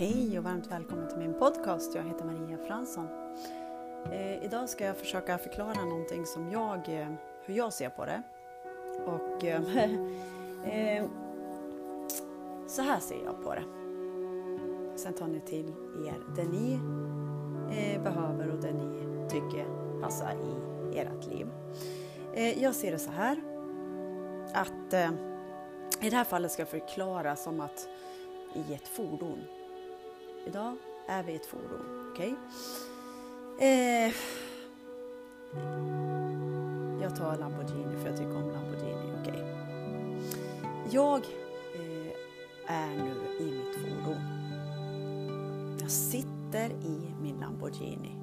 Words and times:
Hej 0.00 0.38
och 0.38 0.44
varmt 0.44 0.66
välkommen 0.66 1.08
till 1.08 1.18
min 1.18 1.34
podcast. 1.34 1.94
Jag 1.94 2.02
heter 2.02 2.24
Maria 2.24 2.58
Fransson. 2.66 3.08
Eh, 4.12 4.44
idag 4.44 4.68
ska 4.68 4.84
jag 4.84 4.96
försöka 4.96 5.38
förklara 5.38 5.84
någonting 5.84 6.26
som 6.26 6.50
jag, 6.50 6.88
eh, 6.88 7.08
hur 7.44 7.54
jag 7.54 7.72
ser 7.72 7.88
på 7.88 8.04
det. 8.04 8.22
Och 9.06 9.44
eh, 9.44 9.76
eh 10.64 11.04
så 12.66 12.82
här 12.82 13.00
ser 13.00 13.24
jag 13.24 13.42
på 13.42 13.54
det. 13.54 13.64
Sen 14.96 15.12
tar 15.12 15.26
ni 15.26 15.40
till 15.40 15.68
er 16.06 16.34
det 16.36 16.44
ni 16.44 16.72
eh, 17.70 18.02
behöver 18.02 18.50
och 18.50 18.60
det 18.60 18.72
ni 18.72 19.28
tycker 19.28 19.66
passar 20.02 20.32
i 20.32 20.98
ert 20.98 21.26
liv. 21.26 21.46
Eh, 22.34 22.62
jag 22.62 22.74
ser 22.74 22.92
det 22.92 22.98
så 22.98 23.10
här 23.10 23.40
att 24.54 24.94
i 26.00 26.10
det 26.10 26.16
här 26.16 26.24
fallet 26.24 26.52
ska 26.52 26.62
jag 26.62 26.68
förklara 26.68 27.36
som 27.36 27.60
att 27.60 27.88
i 28.54 28.74
ett 28.74 28.88
fordon 28.88 29.38
Idag 30.44 30.76
är 31.06 31.22
vi 31.22 31.34
ett 31.34 31.46
fordon. 31.46 32.10
Okej? 32.12 32.34
Okay? 33.56 33.68
Eh, 33.68 34.12
jag 37.02 37.16
tar 37.16 37.36
Lamborghini 37.36 37.96
för 37.96 38.08
jag 38.08 38.16
tycker 38.16 38.36
om 38.36 38.50
Lamborghini. 38.50 39.12
Okej? 39.20 39.32
Okay? 39.32 39.44
Jag 40.90 41.20
eh, 41.74 42.12
är 42.66 42.96
nu 42.96 43.44
i 43.44 43.50
mitt 43.50 43.74
fordon. 43.74 44.20
Jag 45.80 45.90
sitter 45.90 46.70
i 46.70 47.14
min 47.22 47.40
Lamborghini. 47.40 48.16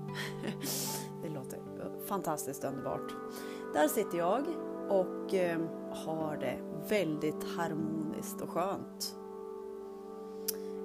Det 1.23 1.29
låter 1.29 1.59
fantastiskt 2.05 2.63
underbart. 2.63 3.11
Där 3.73 3.87
sitter 3.87 4.17
jag 4.17 4.43
och 4.89 5.33
eh, 5.33 5.59
har 5.91 6.37
det 6.37 6.59
väldigt 6.89 7.43
harmoniskt 7.43 8.41
och 8.41 8.49
skönt. 8.49 9.15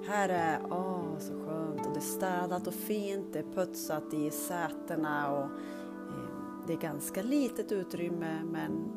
Här 0.07 0.29
är 0.29 0.59
åh, 0.71 1.19
så 1.19 1.33
skönt 1.33 1.85
och 1.85 1.93
det 1.93 1.99
är 1.99 2.01
städat 2.01 2.67
och 2.67 2.73
fint, 2.73 3.33
det 3.33 3.39
är 3.39 3.53
putsat 3.55 4.13
i 4.13 4.31
sätena 4.31 5.31
och 5.31 5.43
eh, 5.43 6.67
det 6.67 6.73
är 6.73 6.77
ganska 6.77 7.21
litet 7.21 7.71
utrymme 7.71 8.43
men 8.43 8.91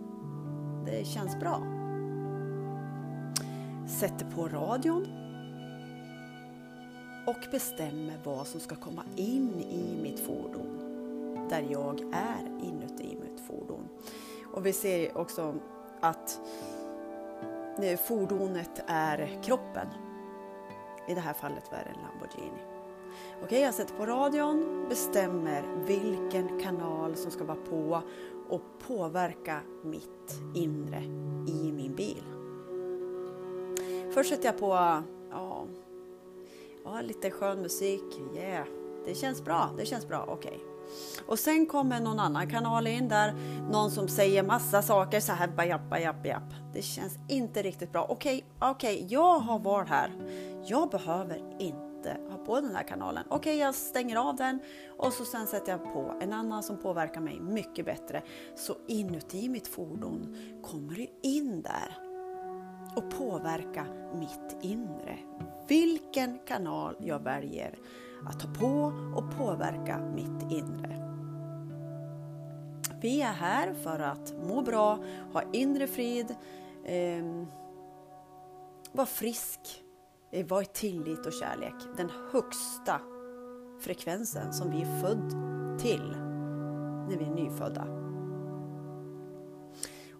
det 0.87 1.07
känns 1.07 1.41
bra. 1.41 1.63
Sätter 4.01 4.27
på 4.35 4.49
radion 4.49 5.07
och 7.27 7.51
bestämmer 7.51 8.21
vad 8.25 8.47
som 8.47 8.61
ska 8.61 8.77
komma 8.77 9.03
in 9.17 9.61
i 9.61 10.03
mitt 10.03 10.21
fordon 10.21 10.79
där 11.51 11.67
jag 11.71 12.01
är 12.13 12.65
inuti 12.65 13.17
mitt 13.23 13.41
fordon. 13.41 13.89
Och 14.53 14.67
vi 14.67 14.73
ser 14.73 15.19
också 15.19 15.55
att 16.01 16.41
eh, 17.83 17.99
fordonet 17.99 18.83
är 18.87 19.43
kroppen 19.43 19.87
i 21.09 21.15
det 21.15 21.21
här 21.21 21.33
fallet 21.33 21.65
var 21.73 21.79
det 21.79 21.91
en 21.91 22.03
Lamborghini. 22.03 22.63
Okej, 23.35 23.45
okay, 23.45 23.61
jag 23.61 23.75
sätter 23.75 23.95
på 23.95 24.07
radion, 24.07 24.87
bestämmer 24.89 25.63
vilken 25.87 26.61
kanal 26.61 27.17
som 27.17 27.31
ska 27.31 27.45
vara 27.45 27.59
på 27.71 28.03
och 28.49 28.63
påverka 28.87 29.61
mitt 29.83 30.41
inre 30.55 31.03
i 31.49 31.73
min 31.73 31.95
bil. 31.95 32.23
Först 34.11 34.31
sätter 34.31 34.47
jag 34.47 34.59
på 34.59 34.69
ja, 35.31 35.67
ja, 36.85 37.01
lite 37.01 37.31
skön 37.31 37.63
musik. 37.63 38.21
Yeah, 38.35 38.67
det 39.05 39.15
känns 39.15 39.45
bra. 39.45 39.71
Det 39.77 39.87
känns 39.87 40.09
bra. 40.09 40.25
Okej. 40.29 40.57
Okay. 40.57 40.76
Och 41.27 41.39
sen 41.39 41.67
kommer 41.67 42.01
någon 42.01 42.21
annan 42.21 42.51
kanal 42.51 42.87
in 42.87 43.09
där 43.09 43.35
någon 43.71 43.91
som 43.91 44.09
säger 44.09 44.43
massa 44.43 44.83
saker 44.83 45.21
så 45.21 45.33
här 45.33 45.49
bajapp, 45.49 45.91
bajapp, 45.91 46.23
bajapp. 46.23 46.55
Det 46.73 46.83
känns 46.83 47.19
inte 47.29 47.63
riktigt 47.63 47.93
bra. 47.93 48.07
Okej, 48.09 48.37
okay, 48.37 48.71
okej, 48.71 48.95
okay, 48.97 49.07
jag 49.09 49.39
har 49.39 49.59
val 49.59 49.87
här. 49.87 50.13
Jag 50.67 50.91
behöver 50.91 51.57
inte 51.59 52.17
ha 52.31 52.37
på 52.37 52.61
den 52.61 52.75
här 52.75 52.89
kanalen. 52.89 53.25
Okej, 53.29 53.39
okay, 53.39 53.57
jag 53.57 53.75
stänger 53.75 54.17
av 54.17 54.37
den 54.37 54.61
och 54.99 55.13
så 55.13 55.25
sen 55.25 55.47
sätter 55.47 55.73
jag 55.73 55.93
på 55.93 56.15
en 56.21 56.33
annan 56.33 56.63
som 56.63 56.79
påverkar 56.79 57.21
mig 57.21 57.41
mycket 57.41 57.85
bättre. 57.85 58.23
Så 58.57 58.77
inuti 58.89 59.49
mitt 59.49 59.69
fordon 59.69 60.37
kommer 60.63 60.95
det 60.95 61.29
in 61.29 61.63
där 61.63 62.06
och 62.97 63.11
påverka 63.11 63.87
mitt 64.15 64.65
inre. 64.65 65.19
Vilken 65.69 66.39
kanal 66.39 66.97
jag 67.01 67.19
väljer 67.19 67.79
att 68.27 68.41
ta 68.41 68.49
på 68.49 68.93
och 69.17 69.37
påverka 69.39 69.99
mitt 69.99 70.53
inre. 70.53 71.03
Vi 73.01 73.23
är 73.23 73.33
här 73.33 73.75
för 73.75 73.99
att 73.99 74.35
må 74.49 74.63
bra, 74.63 74.99
ha 75.33 75.43
inre 75.53 75.87
frid, 75.87 76.35
eh, 76.85 77.25
vara 78.93 79.07
frisk, 79.07 79.85
eh, 80.33 80.47
vara 80.47 80.63
i 80.63 80.67
tillit 80.67 81.27
och 81.27 81.33
kärlek. 81.33 81.75
Den 81.97 82.11
högsta 82.33 83.01
frekvensen 83.81 84.53
som 84.53 84.71
vi 84.71 84.83
är 84.83 85.01
född 85.01 85.31
till 85.79 86.17
när 87.09 87.17
vi 87.19 87.25
är 87.25 87.35
nyfödda. 87.35 87.87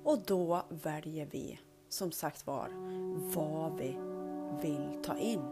Och 0.05 0.19
då 0.27 0.63
väljer 0.69 1.29
vi 1.31 1.59
som 1.89 2.13
sagt 2.13 2.47
var 2.47 2.69
vad 3.35 3.79
vi 3.79 3.99
vill 4.63 5.03
ta 5.03 5.17
in. 5.17 5.43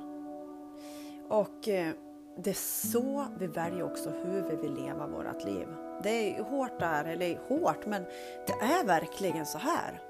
Och 1.28 1.68
eh, 1.68 1.94
det 2.36 2.50
är 2.50 2.88
så 2.88 3.26
vi 3.38 3.46
väljer 3.46 3.82
också 3.82 4.10
hur 4.10 4.42
vi 4.42 4.56
vill 4.56 4.74
leva 4.74 5.06
vårt 5.06 5.44
liv. 5.44 5.68
Det 6.02 6.36
är 6.36 6.42
hårt 6.42 6.78
där, 6.78 7.04
eller 7.04 7.38
hårt, 7.48 7.86
men 7.86 8.04
det 8.46 8.52
är 8.52 8.84
verkligen 8.84 9.46
så 9.46 9.58
här. 9.58 10.00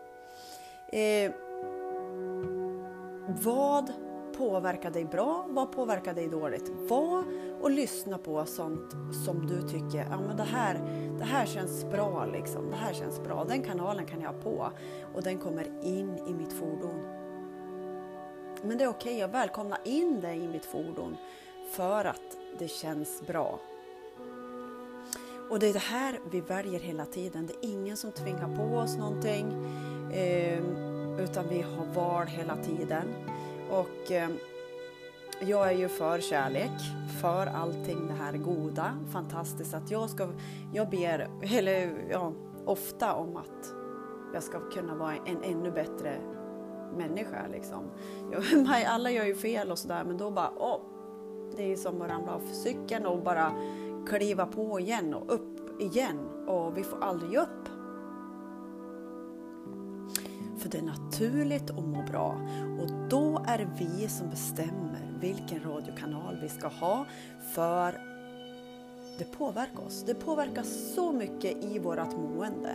Eh, 0.89 1.33
vad 3.27 3.93
påverkar 4.37 4.91
dig 4.91 5.05
bra? 5.05 5.47
Vad 5.49 5.73
påverkar 5.73 6.15
dig 6.15 6.29
dåligt? 6.29 6.73
Var 6.89 7.25
och 7.61 7.71
lyssna 7.71 8.19
på 8.19 8.45
sånt 8.45 8.95
som 9.25 9.47
du 9.47 9.69
tycker, 9.69 10.07
ja 10.11 10.21
men 10.21 10.37
det 10.37 10.43
här, 10.43 10.75
det 11.19 11.25
här 11.25 11.47
känns 11.47 11.85
bra 11.85 12.27
liksom. 12.33 12.71
Det 12.71 12.77
här 12.77 12.93
känns 12.93 13.21
bra. 13.21 13.45
Den 13.45 13.63
kanalen 13.63 14.07
kan 14.07 14.21
jag 14.21 14.33
ha 14.33 14.43
på 14.43 14.71
och 15.15 15.23
den 15.23 15.39
kommer 15.39 15.65
in 15.83 16.19
i 16.29 16.35
mitt 16.35 16.53
fordon. 16.53 17.01
Men 18.63 18.79
det 18.79 18.85
är 18.85 18.89
okej, 18.89 19.11
okay, 19.11 19.19
jag 19.19 19.29
välkomnar 19.29 19.79
in 19.85 20.21
dig 20.21 20.39
i 20.45 20.49
mitt 20.49 20.65
fordon 20.65 21.17
för 21.71 22.05
att 22.05 22.37
det 22.59 22.69
känns 22.69 23.23
bra. 23.27 23.59
Och 25.51 25.59
det 25.59 25.67
är 25.67 25.73
det 25.73 25.79
här 25.79 26.21
vi 26.31 26.41
väljer 26.41 26.81
hela 26.81 27.07
tiden. 27.07 27.47
Det 27.47 27.67
är 27.67 27.71
ingen 27.71 27.97
som 27.97 28.13
tvingar 28.13 28.57
på 28.57 28.77
oss 28.77 28.97
någonting 28.97 29.53
eh, 30.13 30.63
utan 31.21 31.49
vi 31.49 31.63
har 31.63 31.87
val 31.95 32.27
hela 32.27 32.57
tiden. 32.57 33.15
Och 33.71 34.13
eh, 34.13 34.29
jag 35.41 35.69
är 35.69 35.73
ju 35.73 35.89
för 35.89 36.21
kärlek, 36.21 36.71
för 37.21 37.47
allting 37.47 38.07
det 38.07 38.13
här 38.13 38.33
goda, 38.33 38.99
fantastiskt 39.13 39.75
att 39.75 39.91
jag 39.91 40.11
ska, 40.11 40.29
jag 40.73 40.91
ber, 40.91 41.29
eller 41.43 41.95
ja, 42.11 42.33
ofta 42.65 43.15
om 43.15 43.37
att 43.37 43.75
jag 44.35 44.43
ska 44.43 44.71
kunna 44.71 44.95
vara 44.95 45.15
en 45.27 45.43
ännu 45.43 45.71
bättre 45.71 46.21
människa 46.97 47.47
liksom. 47.53 47.91
Alla 48.87 49.11
gör 49.11 49.25
ju 49.25 49.35
fel 49.35 49.71
och 49.71 49.79
sådär 49.79 50.05
men 50.05 50.17
då 50.17 50.31
bara, 50.31 50.53
åh, 50.57 50.81
det 51.57 51.73
är 51.73 51.77
som 51.77 52.03
att 52.03 52.11
ramla 52.11 52.35
av 52.35 52.43
cykeln 52.53 53.07
och 53.07 53.23
bara 53.23 53.53
kliva 54.09 54.47
på 54.47 54.81
igen 54.81 55.15
och 55.15 55.35
upp 55.35 55.81
igen 55.81 56.19
och 56.47 56.79
vi 56.79 56.83
får 56.83 57.05
aldrig 57.05 57.33
ge 57.33 57.39
upp. 57.39 57.64
För 60.65 60.71
det 60.71 60.79
är 60.79 60.83
naturligt 60.83 61.71
att 61.71 61.85
må 61.85 62.03
bra 62.03 62.41
och 62.81 63.09
då 63.09 63.45
är 63.47 63.59
det 63.59 63.69
vi 63.79 64.09
som 64.09 64.31
bestämmer 64.31 65.13
vilken 65.21 65.63
radiokanal 65.63 66.39
vi 66.43 66.49
ska 66.49 66.69
ha 66.69 67.07
för 67.55 67.93
det 69.19 69.25
påverkar 69.25 69.87
oss. 69.87 70.05
Det 70.07 70.15
påverkar 70.15 70.63
så 70.63 71.13
mycket 71.13 71.65
i 71.65 71.79
vårt 71.79 72.17
mående. 72.17 72.75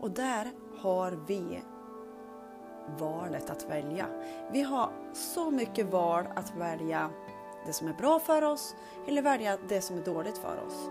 Och 0.00 0.10
där 0.10 0.50
har 0.78 1.24
vi 1.28 1.62
valet 2.98 3.50
att 3.50 3.70
välja. 3.70 4.06
Vi 4.52 4.62
har 4.62 4.90
så 5.12 5.50
mycket 5.50 5.92
val 5.92 6.24
att 6.36 6.56
välja 6.56 7.10
det 7.66 7.72
som 7.72 7.88
är 7.88 7.94
bra 7.94 8.18
för 8.18 8.42
oss 8.42 8.74
eller 9.08 9.22
välja 9.22 9.58
det 9.68 9.80
som 9.80 9.98
är 9.98 10.04
dåligt 10.04 10.38
för 10.38 10.64
oss. 10.66 10.88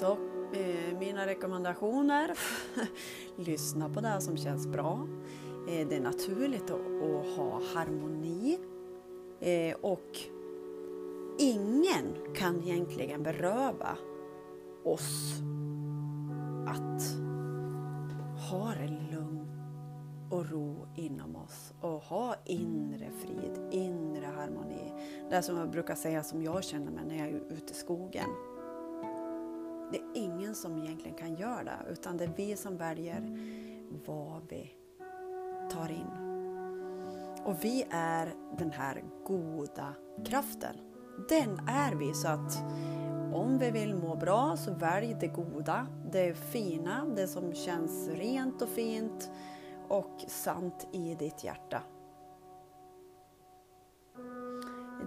Så 0.00 0.33
eh, 0.54 0.98
mina 0.98 1.26
rekommendationer, 1.26 2.38
lyssna 3.36 3.88
på 3.88 4.00
det 4.00 4.20
som 4.20 4.36
känns 4.36 4.66
bra. 4.66 5.08
Eh, 5.68 5.88
det 5.88 5.96
är 5.96 6.00
naturligt 6.00 6.70
att, 6.70 6.80
att 6.80 7.36
ha 7.36 7.60
harmoni 7.74 8.58
eh, 9.40 9.76
och 9.80 10.18
ingen 11.38 12.34
kan 12.34 12.62
egentligen 12.62 13.22
beröva 13.22 13.98
oss 14.84 15.34
att 16.66 17.02
ha 18.50 18.74
det 18.74 19.16
lugnt 19.16 19.34
och 20.30 20.50
ro 20.50 20.86
inom 20.96 21.36
oss 21.36 21.72
och 21.80 22.00
ha 22.00 22.34
inre 22.44 23.10
frid, 23.10 23.68
inre 23.70 24.26
harmoni. 24.26 24.92
Det 25.30 25.42
som 25.42 25.56
jag 25.56 25.70
brukar 25.70 25.94
säga 25.94 26.22
som 26.22 26.42
jag 26.42 26.64
känner 26.64 26.92
mig 26.92 27.04
när 27.06 27.18
jag 27.18 27.28
är 27.28 27.52
ute 27.52 27.72
i 27.72 27.76
skogen. 27.76 28.53
Det 29.92 29.98
är 29.98 30.04
ingen 30.14 30.54
som 30.54 30.78
egentligen 30.78 31.16
kan 31.16 31.34
göra 31.34 31.64
det 31.64 31.92
utan 31.92 32.16
det 32.16 32.24
är 32.24 32.32
vi 32.36 32.56
som 32.56 32.76
väljer 32.76 33.38
vad 34.06 34.42
vi 34.48 34.72
tar 35.70 35.90
in. 35.90 36.34
Och 37.44 37.64
vi 37.64 37.86
är 37.90 38.34
den 38.58 38.70
här 38.70 39.04
goda 39.26 39.94
kraften. 40.24 40.76
Den 41.28 41.68
är 41.68 41.94
vi 41.94 42.14
så 42.14 42.28
att 42.28 42.62
om 43.34 43.58
vi 43.58 43.70
vill 43.70 43.94
må 43.94 44.16
bra 44.16 44.56
så 44.56 44.74
välj 44.74 45.16
det 45.20 45.26
goda, 45.26 45.86
det 46.12 46.34
fina, 46.34 47.04
det 47.16 47.26
som 47.26 47.54
känns 47.54 48.08
rent 48.08 48.62
och 48.62 48.68
fint 48.68 49.30
och 49.88 50.24
sant 50.28 50.86
i 50.92 51.14
ditt 51.14 51.44
hjärta. 51.44 51.82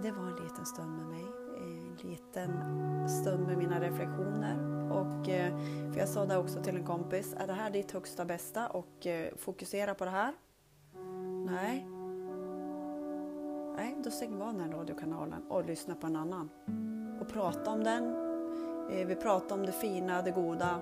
Det 0.02 0.10
var 0.10 0.26
en 0.26 0.44
liten 0.44 0.66
stund 0.66 0.96
med 0.96 1.06
mig, 1.06 1.24
en 1.58 2.10
liten 2.10 3.08
stund 3.08 3.46
med 3.46 3.58
mina 3.58 3.80
reflektioner. 3.80 4.78
Och, 4.90 5.28
eh, 5.28 5.58
för 5.92 5.98
jag 5.98 6.08
sa 6.08 6.26
det 6.26 6.38
också 6.38 6.62
till 6.62 6.76
en 6.76 6.84
kompis, 6.84 7.34
är 7.38 7.46
det 7.46 7.52
här 7.52 7.70
ditt 7.70 7.92
högsta 7.92 8.24
bästa 8.24 8.68
och 8.68 9.06
eh, 9.06 9.36
fokusera 9.36 9.94
på 9.94 10.04
det 10.04 10.10
här? 10.10 10.34
Nej. 11.46 11.86
Nej, 13.76 13.96
då 14.04 14.10
stänger 14.10 14.36
vi 14.36 14.42
av 14.42 14.54
den 14.54 14.72
radiokanalen 14.72 15.42
och 15.48 15.64
lyssnar 15.64 15.94
på 15.94 16.06
en 16.06 16.16
annan. 16.16 16.50
Och 17.20 17.28
prata 17.28 17.70
om 17.70 17.84
den. 17.84 18.04
Eh, 18.90 19.06
vi 19.06 19.14
pratar 19.14 19.56
om 19.56 19.66
det 19.66 19.72
fina, 19.72 20.22
det 20.22 20.30
goda, 20.30 20.80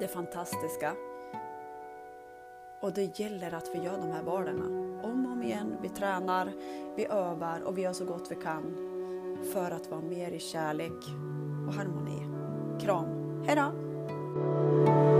det 0.00 0.08
fantastiska. 0.08 0.94
Och 2.80 2.92
det 2.92 3.18
gäller 3.20 3.54
att 3.54 3.68
vi 3.74 3.78
gör 3.78 3.98
de 3.98 4.10
här 4.10 4.22
valen 4.22 4.62
om 5.04 5.26
och 5.26 5.32
om 5.32 5.42
igen. 5.42 5.76
Vi 5.82 5.88
tränar, 5.88 6.52
vi 6.96 7.06
övar 7.06 7.60
och 7.60 7.78
vi 7.78 7.82
gör 7.82 7.92
så 7.92 8.04
gott 8.04 8.30
vi 8.30 8.34
kan 8.34 8.97
för 9.52 9.70
att 9.70 9.90
vara 9.90 10.00
mer 10.00 10.30
i 10.30 10.38
kärlek 10.38 11.04
och 11.68 11.74
harmoni. 11.74 12.26
Kram! 12.80 13.06
Hejdå! 13.46 15.17